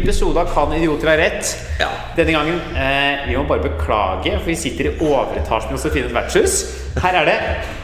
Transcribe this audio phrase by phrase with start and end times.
[0.00, 1.52] episode av Kan idioter ha rett.
[1.80, 1.88] Ja.
[2.16, 6.58] Denne gangen eh, Vi må bare beklage, for vi sitter i overetasjen hos Sofines vertshus.
[6.96, 7.34] Her er det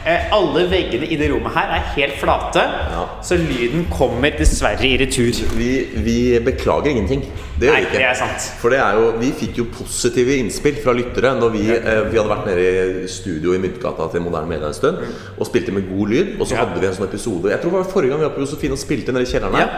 [0.09, 2.63] eh, Alle veggene i det rommet her er helt flate,
[2.93, 3.03] Ja.
[3.21, 5.37] så lyden kommer dessverre i retur.
[5.57, 5.69] Vi,
[6.01, 7.21] vi beklager ingenting.
[7.59, 7.99] Det gjør vi ikke.
[8.01, 8.47] det er sant.
[8.59, 12.17] For det er jo, vi fikk jo positive innspill fra lyttere når vi, eh, vi
[12.17, 14.97] hadde vært nede i studio i Myntgata til Moderne Media en stund
[15.37, 16.33] og spilte med god lyd.
[16.39, 16.63] Og så Ja.
[16.65, 18.73] hadde vi en sånn episode Jeg tror det var forrige gang vi var på Josefine
[18.73, 19.69] og spilte nede i kjelleren her.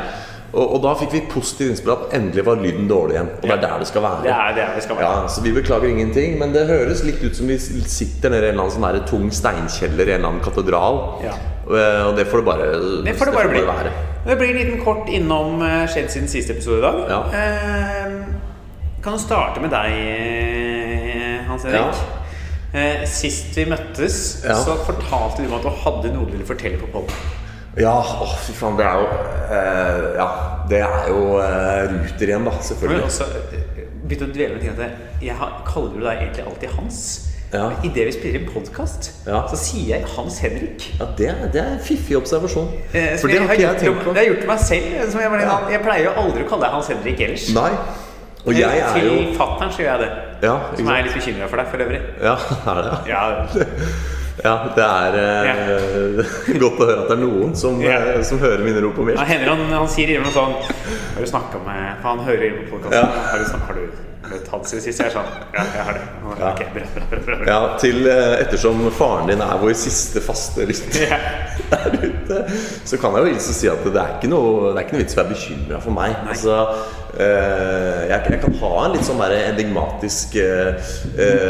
[0.53, 0.59] Ja.
[0.59, 3.29] Og, og da fikk vi positivt innspill at endelig var lyden dårlig igjen.
[3.37, 4.21] Og det er der det skal være.
[4.23, 5.09] Det er der det skal være.
[5.21, 8.49] Ja, så vi beklager ingenting, men det høres litt ut som vi sitter nede i
[8.49, 11.01] en eller annen sånn der tung steinkjeller i en eller annen katedral.
[11.25, 11.33] Ja.
[11.65, 12.65] Eh, Og det får det bare,
[13.05, 13.61] Det får det bare bli.
[13.67, 13.91] være.
[14.25, 17.01] Det blir en liten kort innom eh, skjedd siden siste episode i dag.
[17.09, 17.19] Ja.
[17.41, 18.13] Eh,
[19.03, 21.99] kan du starte med deg, eh, Hans Erik.
[22.75, 24.55] Eh, sist vi møttes, Ja.
[24.55, 27.13] så fortalte du meg at du hadde noe du ville fortelle på podden.
[27.77, 29.07] Ja, å, fy faen, det er jo
[29.51, 30.27] eh, Ja,
[30.69, 33.03] det er jo eh, Ruter igjen, da, selvfølgelig.
[33.09, 36.75] også eh, begynte å dvele med ting at jeg har, kaller jo deg egentlig alltid
[36.77, 36.99] Hans.
[37.55, 37.65] Ja.
[37.87, 39.41] Idet vi spiller inn podkast, Ja.
[39.49, 40.87] så sier jeg Hans Henrik.
[40.99, 42.67] Ja, det, er- det er en fiffig observasjon.
[42.93, 44.13] Eh, For det har ikke jeg tenkt på.
[44.13, 45.11] Det har jeg gjort meg selv.
[45.11, 45.59] Som jeg, Ja.
[45.75, 47.47] jeg pleier jo aldri å kalle deg Hans Henrik ellers.
[47.55, 47.71] Nei.
[48.45, 50.11] Og jeg er Til jo fatter'n så gjør jeg det.
[50.45, 52.01] Ja, Som er litt bekymra for deg for øvrig.
[52.21, 52.35] Ja,
[52.71, 53.23] er det ja?
[54.43, 56.33] Ja, det er eh,
[56.63, 59.21] godt å høre at det er noen som, eh, som hører mine rop om hjelp.
[59.21, 62.75] Ja, han, han sier noe sånn Har du snakka med For han hører inn på
[62.75, 62.99] podkasten.
[62.99, 63.29] Ja.
[63.31, 65.01] Har, du snakket- har du møtt Hans siden sist?
[65.01, 66.03] Jeg er sånn Ja, jeg har det.
[66.25, 66.51] Ja.
[66.73, 67.37] Bra, bra, bra.
[67.47, 71.21] Ja, til eh, Ettersom faren din er vår siste faste lytter Ja.
[71.71, 72.41] der ute,
[72.85, 75.03] så kan jeg jo hilse si at det er ikke noe, det er ikke noe
[75.03, 76.15] vits å være bekymra for meg.
[76.29, 76.61] Altså,
[77.15, 80.89] Uh, jeg, jeg kan ha en litt sånn der enigmatisk eh,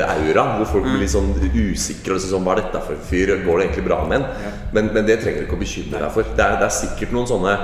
[0.05, 2.13] aura, hvor folk blir litt sånn usikre.
[2.13, 3.31] Og sånn, Hva er dette for en fyr?
[3.41, 4.51] Går det egentlig bra med en?
[4.75, 6.29] Men, men det trenger du ikke å bekymre deg for.
[6.37, 7.55] Det er, det er sikkert noen sånne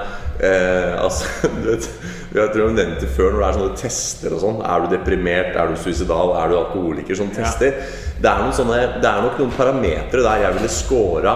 [0.98, 1.30] altså,
[1.62, 1.86] du vet,
[2.32, 4.60] Jeg tror jeg nevnte før når det er sånne tester og sånn.
[4.64, 5.56] Er du deprimert?
[5.60, 6.32] Er du suicidal?
[6.40, 7.18] Er du alkoholiker?
[7.20, 7.44] Sånne Ja.
[7.44, 7.74] tester.
[8.22, 11.34] Det er, sånne, det er nok noen parametere der jeg ville scora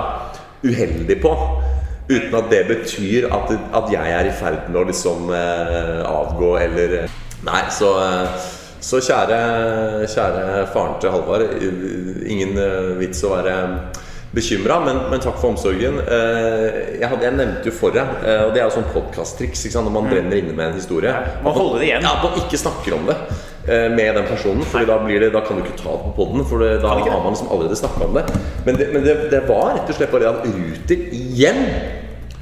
[0.63, 1.33] uheldig på.
[2.07, 6.51] Uten at det betyr at, at jeg er i ferd med å liksom eh, avgå
[6.61, 8.45] eller eh, Nei, så, eh,
[8.81, 9.39] så kjære,
[10.09, 11.43] kjære faren til Halvard.
[12.25, 13.57] Ingen eh, vits å være
[14.35, 15.97] bekymra, men, men takk for omsorgen.
[16.03, 16.65] Eh,
[16.99, 19.91] jeg, hadde, jeg nevnte jo for deg, eh, og det er jo sånn podkast-triks når
[19.95, 21.13] man brenner inne med en historie.
[21.45, 22.07] Man holder det igjen.
[22.07, 23.17] Ja, man ikke snakker om det
[23.67, 24.65] eh, med den personen.
[24.71, 27.21] Fordi da, det, da kan du ikke ta det på poden, for det, da har
[27.23, 28.25] man liksom allerede snakka om det.
[28.67, 31.63] Men, det, men det, det var rett og slett bare det at Ruter igjen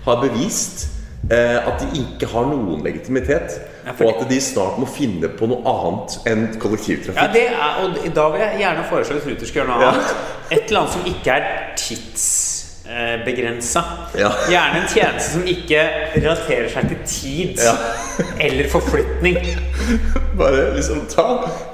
[0.03, 0.87] har bevist
[1.29, 3.59] eh, at de ikke har noen legitimitet.
[3.85, 7.33] Ja, Og at de snart må finne på noe annet enn Ja, kollektivtrafikk.
[7.33, 9.89] det er, og da vil jeg gjerne foreslå at Ruter skal gjøre noe Ja.
[9.91, 10.07] annet.
[10.51, 11.43] Et eller annet som ikke er
[12.83, 13.81] tidsbegrensa.
[14.19, 14.29] Ja.
[14.49, 15.81] Gjerne en tjeneste som ikke
[16.15, 17.73] relaterer seg til tid Ja.
[18.39, 19.37] eller forflytning.
[20.39, 21.27] Bare liksom ta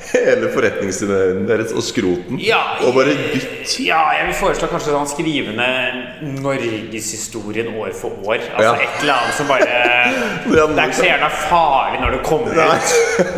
[0.15, 3.75] hele forretningsideen deres og skroten Ja, og bare bytt.
[3.85, 5.67] Ja, jeg vil foreslå kanskje sånn skrivende
[6.41, 8.39] norgeshistorien år for år.
[8.55, 8.73] Altså Ja.
[8.75, 9.67] et eller annet som bare
[10.49, 12.77] Det er ikke så gjerne farlig når det kommer Nei.
[12.77, 12.87] ut.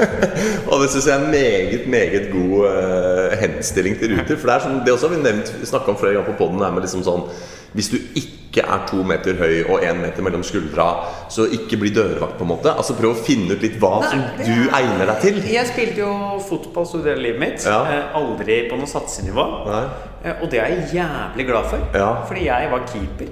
[0.71, 4.37] Og det syns jeg er en meget meget god uh, henstilling til Ruter.
[4.37, 6.61] For det er sånn, det også har vi nevnt snakka om flere ganger på poden.
[6.63, 7.27] Er med liksom sånn
[7.75, 11.89] Hvis du ikke er to meter høy og én meter mellom skuldra, så ikke bli
[11.95, 12.73] dørvakt, på en måte.
[12.75, 15.53] Altså Prøv å finne ut litt hva som du er- egner deg til.
[15.53, 17.65] Jeg spilte jo fotball store deler av livet mitt.
[17.65, 17.83] Ja.
[17.85, 19.65] Eh, aldri på noe satsenivå.
[19.67, 19.85] Nei.
[20.25, 21.79] Eh, og det er jeg jævlig glad for.
[21.93, 22.11] Ja.
[22.27, 23.31] Fordi jeg var keeper.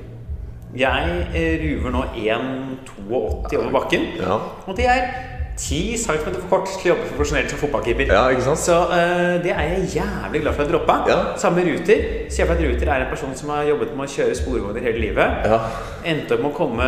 [0.75, 4.01] Jeg eh, ruver nå 1,82 over bakken.
[4.19, 4.39] Ja.
[4.67, 8.11] Og det er 10 centimeter for kort til å jobbe profesjonelt som fotballkeeper.
[8.13, 8.53] Ja?
[8.55, 10.95] Så uh, det er jeg jævlig glad for at jeg droppa.
[11.09, 11.17] Ja.
[11.41, 12.03] Samme Ruter.
[12.31, 15.43] Sier at Ruter er en person som har jobbet med å kjøre sporvogner hele livet.
[15.51, 15.59] Ja.
[16.07, 16.87] Endte opp med å komme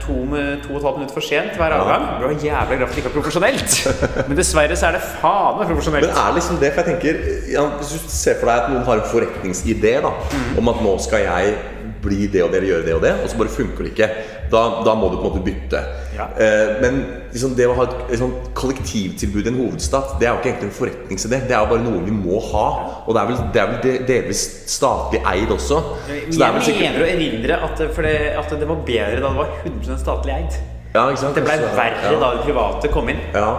[0.00, 1.80] to, med to og et halvt minutt for sent hver Ja.
[1.82, 2.06] avgang.
[2.22, 3.76] Du er jævlig glad for at det ikke er profesjonelt.
[4.30, 6.08] Men dessverre så er det faen meg profesjonelt.
[6.08, 7.20] Men er liksom det, for jeg tenker
[7.52, 10.58] ja, Hvis du ser for deg at noen har en forretningsidé da, Mm.
[10.62, 11.54] om at nå skal jeg
[12.02, 14.08] bli det og det eller gjøre det og det, og så bare funker det ikke,
[14.50, 15.80] da, da må du på en måte bytte.
[16.16, 16.26] Ja.
[16.36, 16.96] Eh, men
[17.32, 20.68] liksom det å ha et, liksom, kollektivtilbud i en hovedstad, det er jo ikke egentlig
[20.70, 21.40] en forretningsidé.
[21.46, 22.64] Det er jo bare noe vi må ha.
[23.06, 24.42] Og det er vel, det er vel delvis
[24.72, 25.78] statlig eid også.
[26.08, 29.20] Så Jeg det er vel sikkert mener å erindre at, det- at det var bedre
[29.20, 30.58] da det var 100 statlig eid.
[30.94, 31.06] ja?
[31.14, 33.20] Det ble verre da det private kom inn.
[33.34, 33.50] Ja,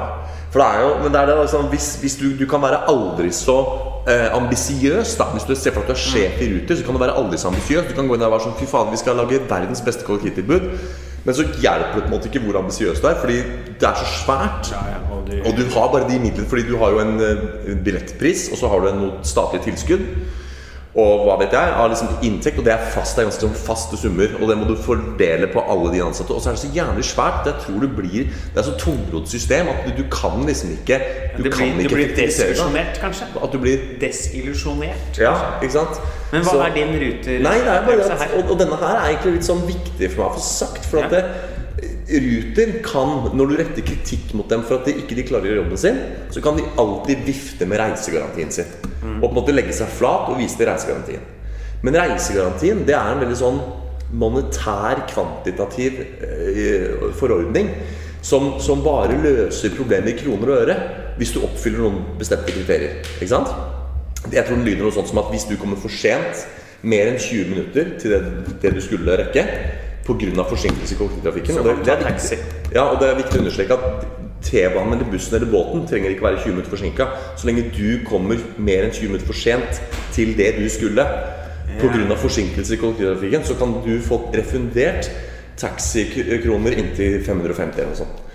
[0.52, 2.82] for det er jo Men det er det liksom, hvis, hvis du, du kan være
[2.92, 3.56] aldri så
[4.08, 6.98] eh, ambisiøs Hvis du ser for deg at du er sjef i Ruter, så kan
[6.98, 7.88] du være aldri så ambisiøs.
[7.90, 10.08] Du kan gå inn der og være sånn Fy faen, vi skal lage verdens beste
[10.08, 10.68] kollektivtilbud.
[11.22, 13.42] Men så hjelper det på en måte ikke hvor ambisiøs du er, fordi
[13.78, 14.72] det er så svært.
[15.12, 18.50] og du, Og du har bare de midlene, fordi du har jo en eh, billettpris,
[18.52, 20.08] og så har du en noe statlig tilskudd.
[20.96, 22.58] Og hva vet jeg, av liksom inntekt.
[22.60, 24.34] Og det er fast, det er ganske sånn faste summer.
[24.42, 26.34] Og det må du fordele på alle de ansatte.
[26.36, 27.46] Og så er det så jævlig svært.
[27.48, 30.98] Jeg tror du blir Det er så tungrodd system at du, du kan liksom ikke
[31.38, 33.30] Du blir, kan ikke du blir desillusjonert, kanskje?
[33.44, 35.20] At du blir Desillusjonert.
[35.20, 36.02] Ja, ikke sant?
[36.32, 37.40] Men hva Så- er din ruter?
[37.44, 40.24] Nei, det er bare at, og, og denne her er egentlig litt sånn viktig for
[40.24, 40.86] meg å få sagt.
[40.86, 41.18] For at Ja.
[41.18, 41.26] det,
[42.12, 45.62] Ruter kan, når du retter kritikk mot dem for at de ikke klarer å gjøre
[45.62, 46.00] jobben sin,
[46.34, 48.68] så kan de alltid vifte med reisegarantien sin.
[49.02, 49.20] Mm.
[49.20, 51.24] Og på en måte legge seg flat og vise til reisegarantien.
[51.82, 53.62] Men reisegarantien det er en veldig sånn
[54.12, 57.70] monetær, kvantitativ eh, forordning
[58.22, 60.80] som, som bare løser problemer i kroner og øre
[61.18, 63.00] hvis du oppfyller noen bestemte kriterier.
[63.18, 63.54] Ikke sant?
[64.32, 66.46] Jeg tror den lyder noe sånt som at hvis du kommer for sent
[66.82, 68.22] mer enn 20 minutter til det,
[68.62, 69.46] det du skulle rekke
[70.06, 70.44] pga.
[70.50, 72.38] forsinkelse i kollektivtrafikken Så og det, det er viktig.
[72.74, 74.08] Ja, og det er viktig å understreke at
[74.42, 77.08] T-banen eller bussen eller båten trenger ikke være 20 minutter forsinka.
[77.38, 79.82] Så lenge du kommer mer enn 20 minutter for sent
[80.16, 81.06] til det du skulle
[81.82, 82.16] pga.
[82.16, 85.12] forsinkelse i kollektivtrafikken, så kan du få refundert
[85.58, 88.28] taxikroner inntil 550 eller noe sånt.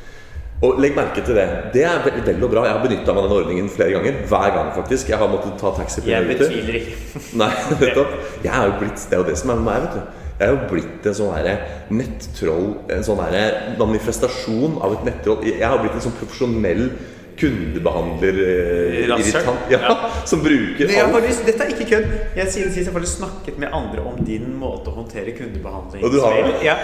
[0.65, 1.47] Og legg merke til det.
[1.75, 2.63] Det er veldig, og bra.
[2.65, 4.23] Jeg har benytta meg av den ordningen flere ganger.
[4.31, 5.11] Hver gang, faktisk.
[5.13, 6.95] Jeg har måttet ta taxi Jeg betviler ikke.
[7.37, 7.51] Nei,
[7.83, 8.15] nettopp.
[8.45, 10.23] Jeg er jo blitt, det er jo det som er med meg, vet du.
[10.37, 11.53] Jeg er jo blitt en sånn herre
[11.89, 13.45] nettroll, en sånn herre
[13.81, 15.45] manifestasjon av et nettroll.
[15.49, 16.91] Jeg har blitt en sånn profesjonell
[17.37, 19.97] kundebehandler eh, irritant ja, Ja.
[20.31, 21.13] som bruker alt.
[21.17, 22.15] faktisk, dette er ikke kødd.
[22.39, 26.15] Jeg siden sist har faktisk snakket med andre om din måte å håndtere kundebehandling Og
[26.15, 26.55] du har det?
[26.65, 26.77] Ja.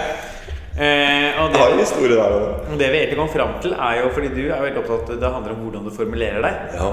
[0.73, 2.77] Eh, og Jeg har en det, historie der òg.
[2.81, 5.33] det vi egentlig kom fram til, er jo fordi du er jo veldig opptatt Det
[5.35, 6.79] handler om hvordan du formulerer deg.
[6.79, 6.93] Ja.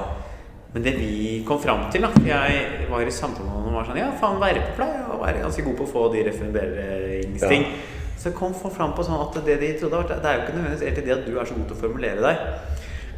[0.73, 3.87] Men det vi kom fram til, da Jeg var i samtale med noen og var
[3.89, 7.63] sånn Ja, faen, verpepleie og være ganske god på å få de refunderingsting.
[7.65, 7.95] Ja.
[8.19, 10.55] Så kom folk fram på sånn at det de trodde var Det er jo ikke
[10.57, 12.45] nødvendigvis egentlig det at du er så god til å formulere deg.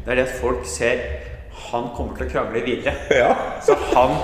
[0.05, 1.03] Det er det at folk ser
[1.71, 2.93] han kommer til å krangle videre.
[3.21, 3.33] ja.
[3.65, 4.15] Så han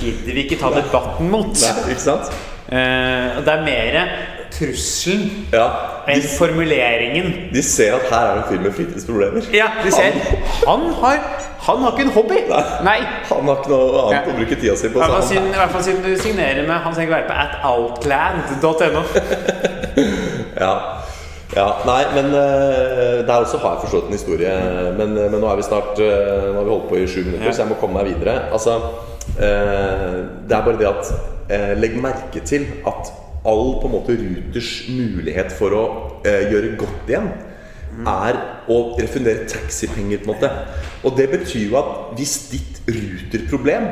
[0.00, 1.50] gidder vi ikke ta debatten mot.
[1.52, 2.30] Nei, ikke sant?
[2.66, 3.98] Eh, det er mer
[4.56, 5.66] trusselen Ja.
[6.08, 7.52] enn formuleringen.
[7.52, 9.50] de ser at her er det en fyr med fritidsproblemer.
[9.54, 10.16] Ja, de ser
[10.66, 11.20] Han har,
[11.66, 12.38] han har ikke en hobby!
[12.84, 12.98] Nei.
[13.30, 14.32] Han har ikke noe annet Ja.
[14.32, 14.98] å bruke tida si I på.
[15.00, 19.02] hvert fall siden, i hvert fall siden du signerer med Hans Henrik Verpe at outland.no.
[20.64, 20.72] ja.
[21.56, 21.66] ja.
[21.88, 24.54] Nei, men uh, der også har jeg forstått en historie.
[24.98, 26.06] Men, men nå er vi snart uh,
[26.52, 27.54] Nå har vi holdt på i sju minutter, Ja.
[27.56, 28.36] så jeg må komme meg videre.
[28.52, 28.76] Altså,
[29.40, 31.12] uh, det er bare det at
[31.50, 33.10] eh, Legg merke til at
[33.46, 35.82] all på en måte Ruters mulighet for å
[36.26, 37.28] eh, gjøre godt igjen
[38.06, 38.36] er
[38.68, 40.18] å refundere taxipenger.
[40.18, 40.50] på en måte
[41.04, 43.86] Og det betyr jo at hvis ditt Ruter-problem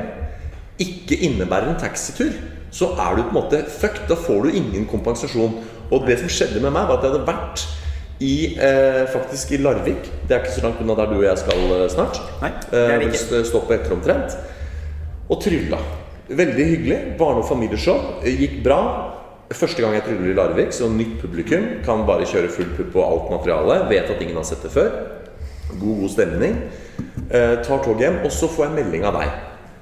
[0.79, 2.33] ikke innebærer en taxitur,
[2.75, 4.09] så er du på en måte fucked.
[4.09, 5.55] Da får du ingen kompensasjon.
[5.93, 7.65] Og det som skjedde med meg, var at jeg hadde vært
[8.21, 10.09] i, eh, faktisk i Larvik.
[10.29, 12.19] Det er ikke så langt unna der du og jeg skal eh, snart.
[12.43, 13.19] Nei, det er det Eh, ikke.
[13.19, 14.37] st- Stoppet etter omtrent.
[15.31, 15.79] Og trylla.
[16.29, 16.99] Veldig hyggelig.
[17.19, 18.21] Barne- og familieshow.
[18.25, 19.14] Eh, Gikk bra.
[19.53, 21.67] Første gang jeg tryller i Larvik, så nytt publikum.
[21.85, 23.89] Kan bare kjøre full pupp på alt materialet.
[23.91, 24.91] Vet at ingen har sett det før.
[25.75, 26.57] God, god stemning.
[27.29, 29.35] Eh, tar toget hjem, og så får jeg melding av deg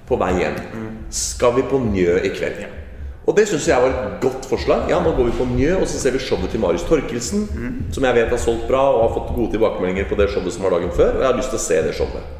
[0.08, 0.58] på vei hjem.
[1.12, 2.64] Skal vi på Njø i kveld?
[3.22, 4.88] Og det syns jeg var et godt forslag.
[4.90, 7.44] Ja, nå går vi på Njø, og så ser vi showet til Marius Torkelsen,
[7.94, 10.66] som jeg vet har solgt bra og har fått gode tilbakemeldinger på det showet som
[10.66, 11.14] var dagen før.
[11.14, 12.38] Og jeg har lyst til å se det showet.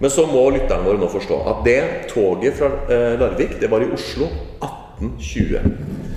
[0.00, 1.80] Men så må lytterne våre nå forstå at det
[2.10, 4.30] toget fra eh, Larvik, det var i Oslo
[4.62, 6.13] 1820.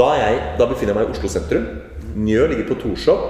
[0.00, 1.64] Da, jeg, da befinner jeg meg i Oslo sentrum.
[2.24, 3.24] Njø ligger på Torshov.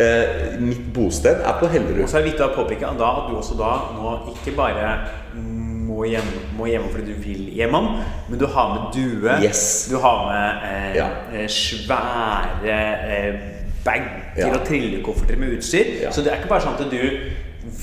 [0.00, 2.02] Eh, mitt bosted er på Hellerud.
[2.04, 4.90] Og så er det viktig å påpeke da at du også da nå ikke bare
[5.90, 7.88] må hjem, må hjem fordi du vil hjemom,
[8.30, 9.34] men du har med due.
[9.42, 9.88] Yes.
[9.90, 11.08] Du har med eh, Ja.
[11.34, 12.78] eh, svære
[13.16, 13.34] eh,
[13.84, 14.52] bager Ja.
[14.54, 15.84] og trillekofferter med utstyr.
[16.04, 16.10] Ja.
[16.12, 17.02] Så det er ikke bare sånn at du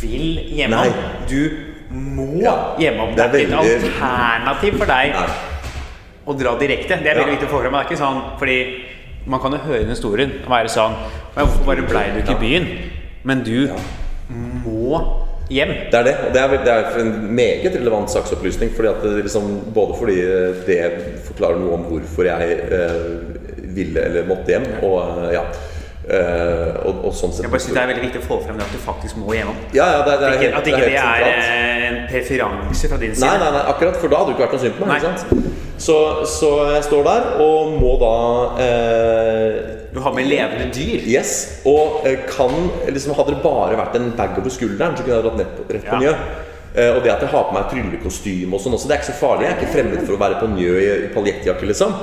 [0.01, 0.94] vil hjemom.
[1.29, 1.50] Du
[1.91, 2.56] må Ja.
[2.79, 3.15] hjemom.
[3.15, 5.27] Det Det er er ikke et alternativ for deg Nei.
[6.27, 6.98] Å dra direkte.
[7.03, 7.36] Det er veldig Ja.
[7.39, 7.72] viktig å få fram.
[7.74, 8.57] Det er ikke sånn, fordi
[9.27, 10.96] man kan jo høre den historien og være sånn
[11.36, 12.67] «Men Hvorfor bare blei du ikke i byen?
[13.24, 13.69] Men du
[14.65, 15.01] må
[15.50, 15.74] hjem.
[15.91, 16.15] Det er det.
[16.27, 18.72] og Det er, det er en meget relevant saksopplysning.
[18.75, 20.15] Fordi at det liksom, både fordi
[20.65, 25.43] det forklarer noe om hvorfor jeg eh, ville eller måtte hjem, og eh, ja.
[26.08, 28.56] Eh, og, og sånn sett Jeg bare synes Det er veldig viktig å få frem
[28.56, 29.58] det at du faktisk må igjennom.
[29.76, 32.92] Ja, ja, det, det er helt, at det ikke er det er eh, en preferanse
[32.94, 33.28] fra din side.
[33.28, 35.58] Nei, nei, nei, akkurat for da hadde du ikke vært noe synd på meg.
[35.78, 35.98] Så,
[36.32, 38.14] så jeg står der og må da
[38.64, 39.58] eh,
[39.94, 41.04] Du har med levende dyr.
[41.12, 41.34] Yes,
[41.70, 42.56] og eh, kan
[42.88, 45.68] liksom, Hadde det bare vært en bag over skulderen, så kunne jeg dratt ned, på,
[45.76, 46.06] rett på Ja.
[46.06, 46.16] Njø.
[46.78, 49.12] Eh, og det at jeg har på meg tryllekostyme og sånn også, det er ikke
[49.12, 49.48] så farlig.
[49.48, 51.94] Jeg er ikke fremmed for å være på Njø i, i paljettjakke, liksom.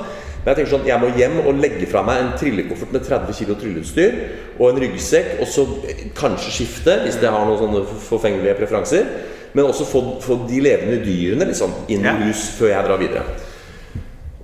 [0.45, 3.33] Men jeg tenker sånn, jeg må hjem og legge fra meg en trillekoffert med 30
[3.33, 4.19] kg trylleutstyr
[4.59, 9.09] og en ryggsekk, og så eh, kanskje skifte, hvis jeg har noen sånne forfengelige preferanser.
[9.57, 12.13] Men også få, få de levende dyrene liksom inn Ja.
[12.13, 13.25] i hus før jeg drar videre.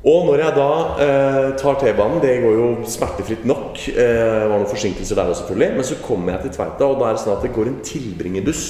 [0.01, 0.67] Og når jeg da
[1.05, 5.75] eh, tar T-banen, det går jo smertefritt nok eh, var noen forsinkelser der også, selvfølgelig.
[5.77, 7.81] Men så kommer jeg til Tveita, og da er det sånn at det går en
[7.85, 8.63] tilbringerbuss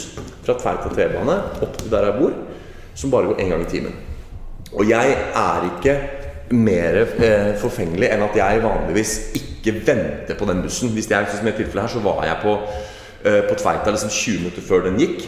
[0.43, 2.35] fra Tveita T-bane opp til der jeg bor,
[2.99, 3.95] som bare går én gang i timen.
[4.75, 5.95] Og jeg er ikke
[6.53, 10.91] mer eh, forfengelig enn at jeg vanligvis ikke venter på den bussen.
[10.95, 12.57] Hvis jeg, som i tilfellet her, så var jeg på,
[13.25, 15.27] eh, på Tveita liksom 20 minutter før den gikk.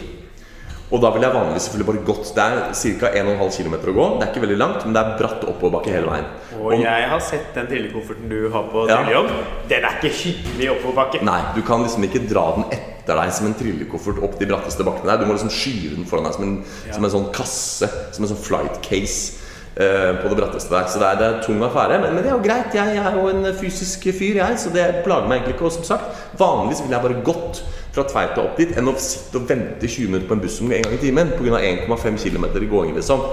[0.92, 2.28] Og da ville jeg vanligvis selvfølgelig bare gått.
[2.36, 2.58] Det er
[3.00, 3.08] ca.
[3.18, 4.04] 1,5 km å gå.
[4.20, 6.26] Det er ikke veldig langt, men det er bratt oppoverbakke hele veien.
[6.60, 8.98] Og jeg har sett den trillekofferten du har på Ja.
[9.00, 9.30] trillejobb.
[9.68, 11.22] Den er ikke hyggelig oppoverbakke.
[11.24, 14.84] Nei, du kan liksom ikke dra den etter deg som en trillekoffert opp de bratteste
[14.84, 15.16] bakkene der.
[15.24, 17.88] Du må liksom skyve den foran deg som en, som en sånn kasse.
[18.12, 19.40] Som en sånn flight case
[19.74, 20.86] på det bratteste der.
[20.86, 21.98] Så det er, det er tung affære.
[22.02, 22.74] Men, men det er jo greit.
[22.74, 25.66] Jeg, jeg er jo en fysisk fyr, jeg, så det plager meg egentlig ikke.
[25.66, 27.64] Og som sagt, vanligvis ville jeg bare gått
[27.94, 30.70] fra Tveita opp dit enn å sitte og vente 20 minutter på en buss som
[30.70, 31.60] går en gang i timen pga.
[31.60, 33.28] 1,5 km i gåing, liksom.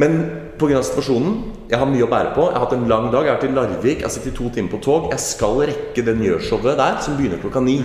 [0.00, 0.20] Men
[0.60, 0.82] pga.
[0.82, 2.48] situasjonen Jeg har mye å bære på.
[2.48, 3.24] Jeg har hatt en lang dag.
[3.26, 3.98] Jeg har vært i Larvik.
[4.00, 5.10] Jeg har sittet i to timer på tog.
[5.12, 7.78] Jeg skal rekke det Njø-showet der, som begynner klokka ni.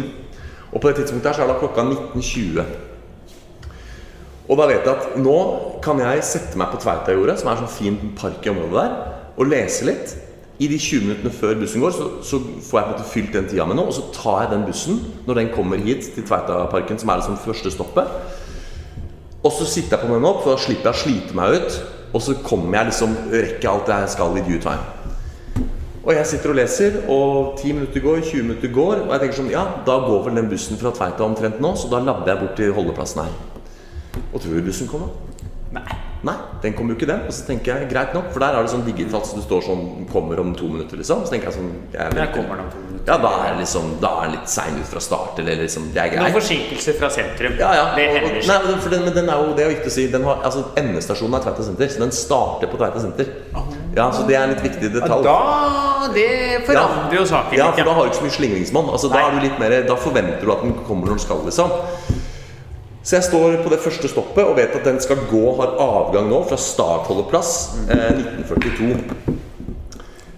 [0.71, 2.84] Og på det tidspunktet her så er det klokka 19.20.
[4.45, 5.37] Og da vet jeg at nå
[5.83, 8.95] kan jeg sette meg på Tveitajordet, som er en sånn fin park i området der,
[9.35, 10.15] og lese litt.
[10.55, 13.33] I de 20 minuttene før bussen går, så, så får jeg på en måte fylt
[13.35, 13.89] den tida med noe.
[13.91, 17.41] Og så tar jeg den bussen når den kommer hit til Tveitaparken, som er liksom
[17.43, 18.13] første stoppet.
[19.45, 21.79] Og så sitter jeg på den opp, for da slipper jeg å slite meg ut.
[22.15, 24.93] Og så kommer jeg liksom rekker alt jeg skal i due time.
[26.05, 29.03] Og jeg sitter og leser, og 10 minutter går, 20 minutter går.
[29.03, 31.91] Og jeg tenker sånn, ja, da går vel den bussen fra Tveita omtrent nå, så
[31.91, 33.54] da labber jeg bort til holdeplassen her.
[34.34, 35.07] Og tror du bussen kommer?
[35.75, 35.81] Nei.
[36.25, 37.25] Nei, den kommer jo ikke den.
[37.27, 39.62] Og så tenker jeg, greit nok, for der er det sånn digitalt så du står
[39.67, 41.22] sånn 'kommer om to minutter', liksom.
[41.25, 43.05] Så tenker jeg sånn jeg Der kommer den om to minutter.
[43.05, 45.93] Ja, da er det liksom Da er den litt sein ut fra start, eller liksom
[45.93, 46.34] Det er Noen greit.
[46.34, 47.53] forsinkelser fra sentrum.
[47.60, 47.95] Ja, ja.
[47.95, 50.07] Det hender Nei, for den, men den er jo, det er jo viktig å si
[50.07, 53.25] den har, altså Endestasjonen er Tveita senter, så den starter på Tveita senter.
[53.95, 55.24] Ja, Så det er en litt viktig detalj.
[55.24, 58.89] da Det forandrer jo saken Ja, for da har du ikke så mye slingringsmonn.
[58.89, 61.38] Altså, da, er du litt mer, da forventer du at den kommer når den skal,
[61.45, 61.69] liksom.
[63.05, 66.25] Så jeg står på det første stoppet og vet at den skal gå, har avgang
[66.31, 67.51] nå fra startholdeplass
[67.93, 69.35] eh, 1942.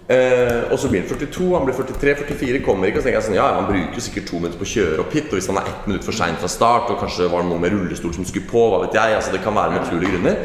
[0.08, 3.00] Eh, og så blir han 42, han blir 43, 44, kommer ikke.
[3.00, 5.16] Og så tenker jeg sånn, ja, han bruker sikkert to minutter på å kjøre opp
[5.16, 5.30] hit.
[5.30, 7.64] Og hvis han er ett minutt for sein fra start, og kanskje var det noe
[7.64, 9.16] med rullestol som skulle på, hva vet jeg.
[9.16, 10.40] altså Det kan være naturlige grunner.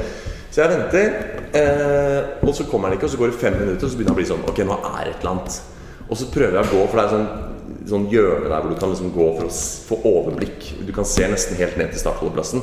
[0.48, 1.16] Så jeg venter,
[1.60, 4.14] eh, og så kommer han ikke, og så går det fem minutter, og så begynner
[4.14, 5.60] han å bli sånn Ok, nå er det et eller annet.
[6.08, 7.53] Og så prøver jeg å gå, for det er sånn,
[7.90, 9.56] sånn hjørne der hvor du kan liksom gå for å
[9.90, 10.70] få overblikk.
[10.88, 12.62] Du kan se nesten helt ned til startholdeplassen.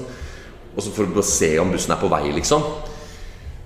[0.76, 2.62] Og så for å se om bussen er på vei, liksom.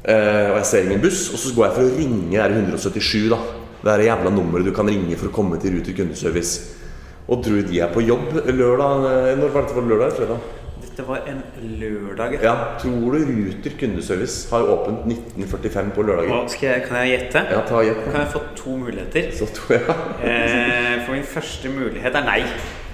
[0.05, 2.57] Eh, og jeg ser ingen buss, og så går jeg for å ringe der er
[2.59, 3.39] 177, da.
[3.85, 6.81] Det er det jævla nummeret du kan ringe for å komme til Ruter kundeservice.
[7.29, 9.07] Og tror du de er på jobb lørdag?
[9.09, 10.07] eh, Når var dette for lørdag?
[10.11, 10.39] eller Fredag?
[10.85, 11.41] Dette var en
[11.81, 12.35] lørdag.
[12.45, 16.85] Ja, tror du Ruter kundeservice har åpent 1945 på lørdager?
[16.89, 17.43] Kan jeg gjette?
[17.51, 18.05] Ja, ta gjett.
[18.13, 19.31] Kan jeg få to muligheter?
[19.41, 19.83] Så tror jeg
[20.25, 20.74] Eh,
[21.25, 22.41] min første mulighet er nei.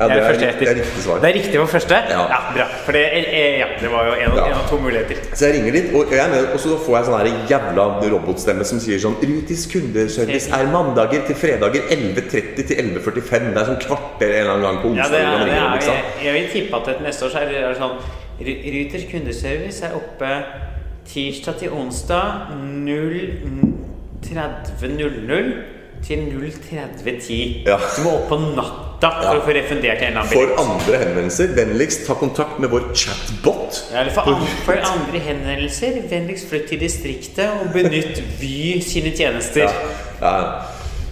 [0.01, 1.19] Ja, det er det er riktig svar.
[1.21, 1.97] Det er riktig for første?
[2.09, 2.23] Ja.
[2.55, 2.65] bra.
[2.87, 4.47] For det, eh, ja, det var jo en, av- Ja.
[4.47, 5.17] en av to muligheter.
[5.37, 7.85] Så jeg ringer litt, og, jeg med, og så får jeg sånn her jævla
[8.15, 13.53] robotstemme som sier sånn Rutis kundeservice er mandager til fredager 11.30 til 11.45.
[13.53, 16.03] Det er sånn kvarter en eller annen gang på Ja, det er, ringer er, jeg,
[16.25, 17.97] jeg vil tippe at neste år så er det sånn
[18.41, 20.31] Ruters kundeservice er oppe
[21.11, 22.25] tirsdag til onsdag
[24.25, 27.67] 030.00 til 030.10.
[27.69, 27.77] Ja.
[27.97, 31.55] Du må opp på natta for å få refundert en eller annen For andre henvendelser,
[31.57, 33.81] vennligst ta kontakt med vår chatbot.
[33.93, 39.15] Ja, eller for, an, for andre henvendelser, vennligst flytt til distriktet og benytt Vy sine
[39.17, 39.69] tjenester.
[39.69, 39.81] Ja.
[40.21, 40.37] Ja.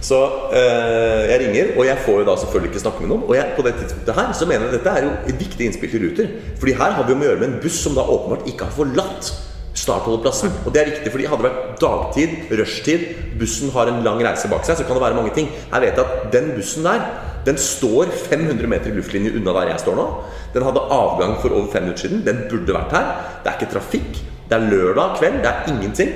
[0.01, 0.19] Så
[0.55, 3.25] øh, jeg ringer, og jeg får jo da selvfølgelig ikke snakke med noen.
[3.27, 5.65] Og jeg, på det tidspunktet her så mener jeg at dette er jo et viktig
[5.65, 6.29] innspill til Ruter.
[6.59, 8.77] Fordi her har vi med å gjøre med en buss som da åpenbart ikke har
[8.77, 9.33] forlatt
[9.79, 10.51] startholdeplassen.
[10.65, 13.05] Og det er riktig, fordi hadde det vært dagtid, rushtid,
[13.39, 15.49] bussen har en lang reise bak seg, så kan det være mange ting.
[15.71, 17.05] Jeg vet at den bussen der,
[17.47, 20.07] den står 500 meter i luftlinje unna der jeg står nå.
[20.53, 22.25] Den hadde avgang for over fem minutter siden.
[22.25, 23.13] Den burde vært her.
[23.43, 24.19] Det er ikke trafikk.
[24.49, 25.39] Det er lørdag kveld.
[25.43, 26.11] Det er ingenting.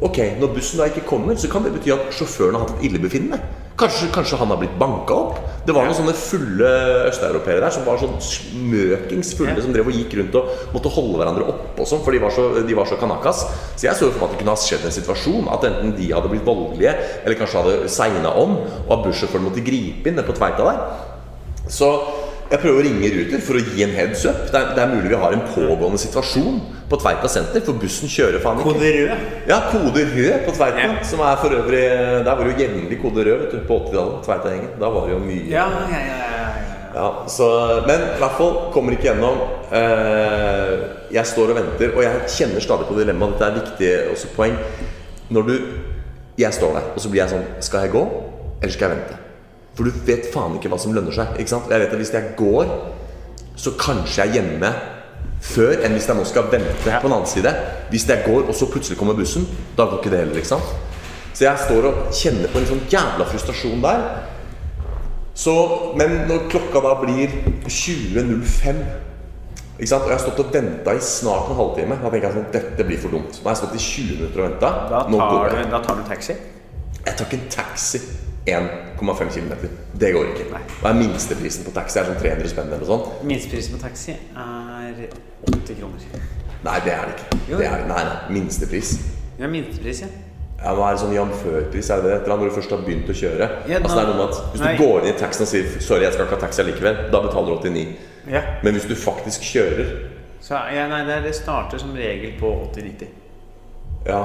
[0.00, 2.88] Ok, Når bussen da ikke kommer, så kan det bety at sjåføren har hatt et
[2.88, 3.40] illebefinnende.
[3.80, 5.38] Kanskje, kanskje han har blitt banka opp.
[5.64, 6.68] Det var noen sånne fulle
[7.08, 11.20] østeuropeere der som var sånn smøkings fulle, som drev og gikk rundt og måtte holde
[11.20, 13.44] hverandre oppe og sånn, for de var så, de var så kanakas.
[13.74, 16.10] Så jeg så for meg at det kunne ha skjedd en situasjon at enten de
[16.12, 18.56] hadde blitt voldelige, eller kanskje hadde segna om,
[18.86, 20.82] og at bussjåføren måtte gripe inn nede på Tveita der.
[21.70, 21.92] Så
[22.50, 24.40] jeg prøver å ringe Ruter for å gi en heads up.
[24.50, 26.56] Det er, det er mulig vi har en pågående situasjon
[26.90, 28.72] på Tveita senter, for bussen kjører faen ikke.
[28.72, 29.28] Kode rød.
[29.46, 30.82] Ja, kode rød på Tveita.
[30.82, 30.96] Ja.
[31.06, 31.84] Som er for øvrig
[32.26, 34.18] Der var det jo jevnlig kode rød vet du, på 80-tallet.
[34.26, 34.74] Tveita-gjengen.
[34.82, 36.50] Da var det jo mye Ja, ja, ja, ja,
[36.96, 37.06] ja.
[37.30, 37.48] så,
[37.86, 39.38] Men i hvert fall kommer ikke gjennom.
[39.70, 40.74] Eh,
[41.14, 43.38] jeg står og venter, og jeg kjenner stadig på dilemmaet.
[43.38, 44.58] Dette er viktig også poeng.
[45.30, 45.56] når du
[46.38, 48.06] Jeg står der, og så blir jeg sånn Skal jeg gå,
[48.62, 49.19] eller skal jeg vente?
[49.80, 51.38] For du vet faen ikke hva som lønner seg.
[51.40, 51.70] Ikke sant?
[51.72, 52.68] Jeg vet at Hvis jeg går,
[53.56, 54.68] så kanskje jeg er hjemme
[55.40, 57.52] før enn hvis jeg nå skal vente på den annen side.
[57.88, 60.36] Hvis jeg går, og så plutselig kommer bussen, da går ikke det heller.
[60.36, 60.68] ikke sant?
[61.32, 64.06] Så jeg står og kjenner på en sånn jævla frustrasjon der.
[65.32, 65.56] Så,
[65.96, 67.32] men når klokka da blir
[67.64, 68.84] 20.05
[69.80, 70.04] ikke sant?
[70.04, 72.02] Og jeg har stått og venta i snart en halvtime.
[72.02, 73.32] Da tenker jeg sånn, dette blir for dumt.
[73.32, 74.74] Nå har jeg stått i 20 minutter og venta.
[74.92, 76.36] Da tar, du, da tar du taxi.
[77.00, 78.08] Jeg tar ikke en taxi
[78.46, 79.52] 1,5 km.
[80.00, 80.46] Det går ikke.
[80.54, 80.62] Nei.
[80.80, 81.98] Hva er minsteprisen på taxi?
[82.00, 83.22] Er sånn 300 spenn eller noe sånt?
[83.28, 85.04] Minsteprisen på taxi er
[85.50, 86.24] 80 kroner.
[86.64, 87.38] Nei, det er det ikke.
[87.50, 87.58] Jo.
[87.60, 88.90] Det er, nei, nei, minstepris.
[89.40, 90.08] Ja, minstepris, ja.
[90.60, 91.88] Ja, Hva er det sånn jamførpris?
[91.88, 93.46] Er det et eller annet når du først har begynt å kjøre?
[93.70, 94.72] Ja, altså, det er noe med at Hvis nei.
[94.76, 97.20] du går inn i taxien og sier 'sorry, jeg skal ikke ha taxi allikevel', da
[97.24, 97.96] betaler du 89.
[98.28, 98.42] ja.
[98.62, 99.94] Men hvis du faktisk kjører
[100.40, 103.06] Så ja, nei, det, det starter som regel på 80-90.
[104.06, 104.20] Ja,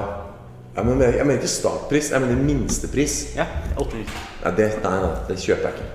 [0.76, 3.14] ja men jeg, mener ikke startpris, jeg mener minstepris.
[3.36, 4.18] Ja, 80-90.
[4.44, 5.88] Nei, det, nei, nei, det kjøper jeg ikke.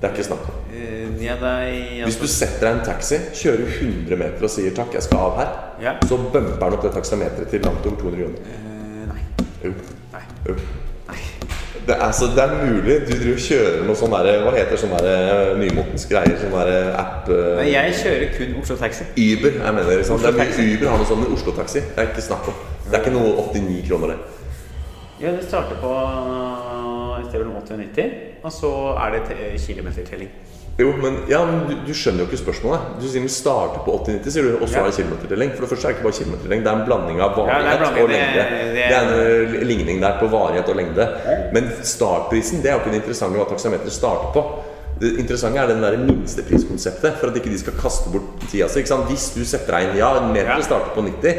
[0.00, 0.62] Det er ikke snakk om.
[0.74, 4.74] Eh, ja, er Hvis du setter deg i en taxi, kjører 100 meter og sier
[4.76, 5.96] 'takk, jeg skal av her', Ja.
[6.06, 8.38] så bumper den opp det taksameteret til langt over 200 kroner.
[8.44, 9.20] Uh, Nei.
[9.64, 9.72] Jo.
[10.12, 10.24] Nei.
[10.48, 10.56] jo.
[11.86, 14.78] Det er, så, det er mulig du driver og kjører noe sånn der, Hva heter
[14.80, 16.36] sånne der, eh, nymotens greier?
[16.40, 19.04] Sånn der app eh, Nei, jeg kjører kun Oslo Taxi.
[19.20, 19.58] Uber.
[19.60, 20.22] jeg mener liksom.
[20.22, 21.82] Det er Uber har noe sånn med Oslo Taxi.
[21.84, 22.56] Det er ikke snakk om.
[22.86, 24.18] Det er ikke noe 89 kroner, det.
[25.20, 25.92] Ja, det starter på
[27.20, 28.70] et sted mellom 80 og 90, og så
[29.04, 30.30] er det te- kilometertelling.
[30.78, 32.80] Jo, men, ja, men du, du skjønner jo ikke spørsmålet.
[32.98, 34.80] Du sier den starter på 80-90, sier du, og så Ja.
[34.82, 35.52] er det kilometertelling.
[35.54, 37.90] For det første er det ikke bare kilometertelling, det er en blanding av varighet ja,
[38.02, 38.42] og lengde.
[38.42, 41.06] det- Det er en ligning der på varighet og lengde.
[41.54, 44.42] Men startprisen det er jo ikke det interessante hva taksameteret starter på.
[45.00, 48.82] Det interessante er den der minstepriskonseptet, for at ikke de skal kaste bort tida si.
[48.82, 50.60] Hvis du setter deg inn Ja, meteret Ja.
[50.62, 51.34] starter på 90,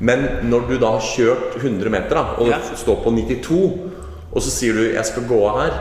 [0.00, 2.58] men når du da har kjørt 100 meter, da, og Ja.
[2.76, 3.78] står på 92,
[4.34, 5.78] og så sier du 'jeg skal gå av her',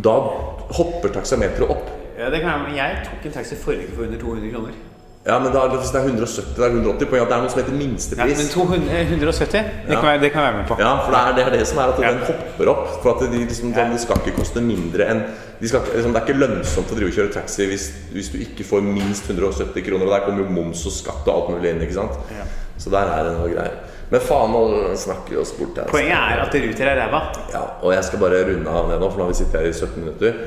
[0.00, 0.30] da
[0.76, 1.88] hopper taksameteret opp.
[2.20, 4.78] Ja, det kan jeg, jeg tok en taxi forrige uke for under 200 kroner.
[5.26, 7.60] Ja, men da, hvis det er 170 det er 180 poeng, det er noe som
[7.60, 8.30] heter minstepris.
[8.32, 10.00] Ja, men 200, eh, 170, det, Ja.
[10.00, 10.78] kan jeg, det kan jeg være med på.
[10.80, 12.12] Ja, for det er, det er det som er at Ja.
[12.14, 12.86] den hopper opp.
[13.02, 15.20] For at de, liksom, sånn, Det skal ikke koste mindre enn
[15.60, 18.38] de skal, liksom, Det er ikke lønnsomt å drive og kjøre taxi hvis, hvis du
[18.38, 20.04] ikke får minst 170 kroner.
[20.08, 21.82] Og der kommer jo moms og skatt og alt mulig inn.
[21.82, 22.16] ikke sant?
[22.32, 22.44] Ja.
[22.78, 23.76] Så der er det noe greier.
[24.10, 25.90] Men faen, nå snakker vi oss bort her.
[25.90, 27.20] Poenget er at Ruter er ræva.
[27.52, 29.68] Ja, og jeg skal bare runde av det nå, for nå har vi sittet her
[29.68, 30.40] i 17 minutter.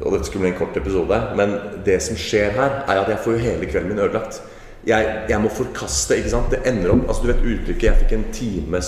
[0.00, 1.20] Og dette skulle bli en kort episode.
[1.38, 1.54] Men
[1.86, 4.40] det som skjer her, er at jeg får jo hele kvelden min ødelagt.
[4.86, 6.50] Jeg, jeg må forkaste, ikke sant.
[6.50, 8.80] Det ender opp Altså, du vet uttrykket 'jeg fikk en time